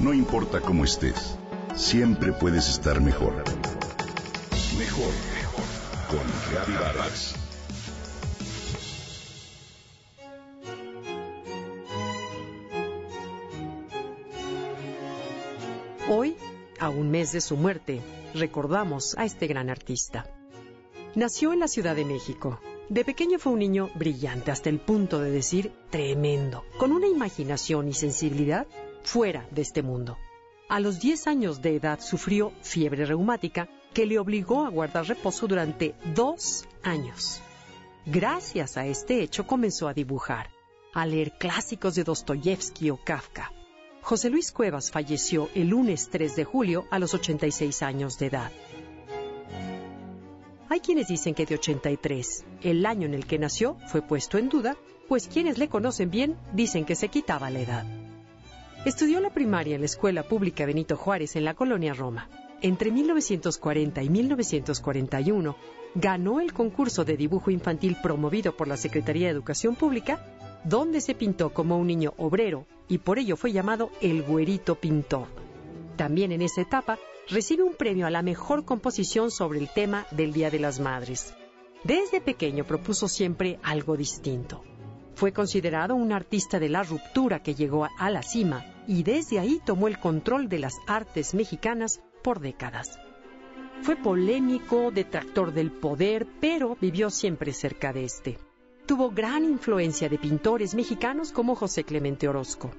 [0.00, 1.36] No importa cómo estés,
[1.76, 3.34] siempre puedes estar mejor.
[4.78, 5.64] Mejor, mejor.
[6.08, 7.34] Con Reavivadas.
[16.08, 16.34] Hoy,
[16.78, 18.00] a un mes de su muerte,
[18.32, 20.24] recordamos a este gran artista.
[21.14, 22.58] Nació en la Ciudad de México.
[22.88, 27.86] De pequeño fue un niño brillante hasta el punto de decir tremendo, con una imaginación
[27.86, 28.66] y sensibilidad
[29.02, 30.18] fuera de este mundo.
[30.68, 35.48] A los 10 años de edad sufrió fiebre reumática que le obligó a guardar reposo
[35.48, 37.40] durante dos años.
[38.06, 40.50] Gracias a este hecho comenzó a dibujar,
[40.94, 43.52] a leer clásicos de Dostoyevsky o Kafka.
[44.02, 48.50] José Luis Cuevas falleció el lunes 3 de julio a los 86 años de edad.
[50.68, 54.48] Hay quienes dicen que de 83, el año en el que nació, fue puesto en
[54.48, 54.76] duda,
[55.08, 57.99] pues quienes le conocen bien dicen que se quitaba la edad.
[58.82, 62.30] Estudió la primaria en la Escuela Pública Benito Juárez en la colonia Roma.
[62.62, 65.56] Entre 1940 y 1941
[65.94, 70.24] ganó el concurso de dibujo infantil promovido por la Secretaría de Educación Pública,
[70.64, 75.26] donde se pintó como un niño obrero y por ello fue llamado el güerito pintor.
[75.96, 80.32] También en esa etapa recibe un premio a la mejor composición sobre el tema del
[80.32, 81.34] Día de las Madres.
[81.84, 84.62] Desde pequeño propuso siempre algo distinto.
[85.20, 89.60] Fue considerado un artista de la ruptura que llegó a la cima y desde ahí
[89.62, 92.98] tomó el control de las artes mexicanas por décadas.
[93.82, 98.38] Fue polémico, detractor del poder, pero vivió siempre cerca de este.
[98.86, 102.70] Tuvo gran influencia de pintores mexicanos como José Clemente Orozco.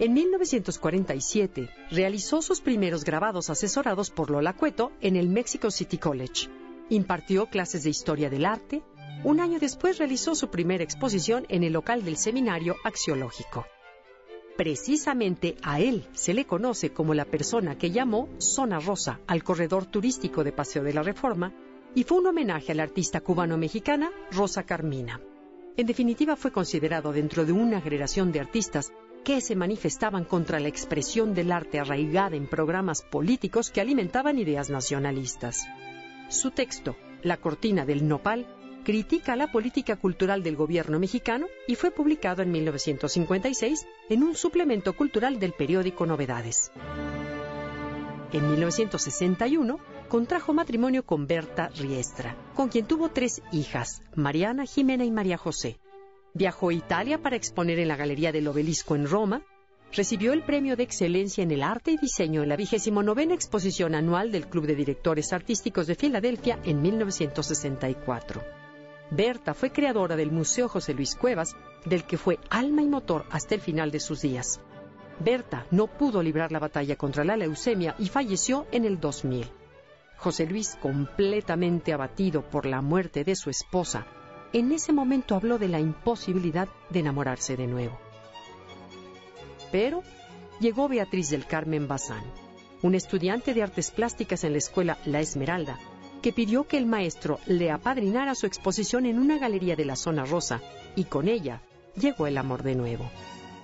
[0.00, 6.48] En 1947 realizó sus primeros grabados asesorados por Lola Cueto en el Mexico City College.
[6.88, 8.82] Impartió clases de historia del arte.
[9.24, 13.66] Un año después realizó su primera exposición en el local del Seminario Axiológico.
[14.56, 19.86] Precisamente a él se le conoce como la persona que llamó Zona Rosa al corredor
[19.86, 21.52] turístico de Paseo de la Reforma
[21.94, 25.20] y fue un homenaje a la artista cubano-mexicana Rosa Carmina.
[25.76, 28.92] En definitiva, fue considerado dentro de una generación de artistas
[29.24, 34.70] que se manifestaban contra la expresión del arte arraigada en programas políticos que alimentaban ideas
[34.70, 35.66] nacionalistas.
[36.28, 38.46] Su texto, La cortina del nopal,
[38.88, 44.96] critica la política cultural del gobierno mexicano y fue publicado en 1956 en un suplemento
[44.96, 46.72] cultural del periódico Novedades.
[48.32, 49.78] En 1961
[50.08, 55.78] contrajo matrimonio con Berta Riestra, con quien tuvo tres hijas, Mariana, Jimena y María José.
[56.32, 59.42] Viajó a Italia para exponer en la Galería del Obelisco en Roma.
[59.92, 64.32] Recibió el premio de excelencia en el arte y diseño en la 29 exposición anual
[64.32, 68.67] del Club de Directores Artísticos de Filadelfia en 1964.
[69.10, 73.54] Berta fue creadora del Museo José Luis Cuevas, del que fue alma y motor hasta
[73.54, 74.60] el final de sus días.
[75.20, 79.46] Berta no pudo librar la batalla contra la leucemia y falleció en el 2000.
[80.18, 84.06] José Luis, completamente abatido por la muerte de su esposa,
[84.52, 87.98] en ese momento habló de la imposibilidad de enamorarse de nuevo.
[89.70, 90.02] Pero
[90.60, 92.24] llegó Beatriz del Carmen Bazán,
[92.82, 95.78] una estudiante de artes plásticas en la escuela La Esmeralda,
[96.18, 100.24] que pidió que el maestro le apadrinara su exposición en una galería de la zona
[100.24, 100.60] rosa,
[100.96, 101.62] y con ella
[101.96, 103.10] llegó el amor de nuevo.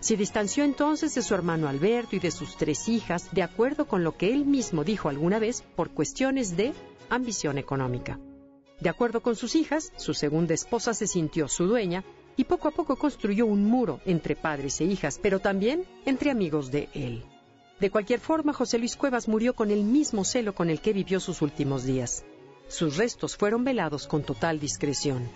[0.00, 4.04] Se distanció entonces de su hermano Alberto y de sus tres hijas, de acuerdo con
[4.04, 6.72] lo que él mismo dijo alguna vez por cuestiones de
[7.10, 8.18] ambición económica.
[8.80, 12.04] De acuerdo con sus hijas, su segunda esposa se sintió su dueña
[12.36, 16.70] y poco a poco construyó un muro entre padres e hijas, pero también entre amigos
[16.70, 17.24] de él.
[17.80, 21.18] De cualquier forma, José Luis Cuevas murió con el mismo celo con el que vivió
[21.18, 22.24] sus últimos días.
[22.68, 25.28] Sus restos fueron velados con total discreción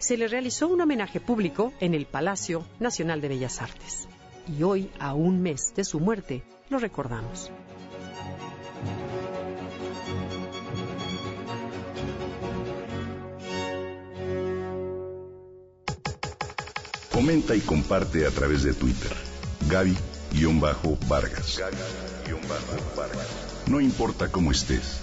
[0.00, 4.08] se le realizó un homenaje público en el Palacio Nacional de Bellas Artes.
[4.48, 7.52] Y hoy, a un mes de su muerte, lo recordamos.
[17.12, 19.12] Comenta y comparte a través de Twitter.
[19.68, 21.60] Gaby-Vargas.
[23.66, 25.02] No importa cómo estés,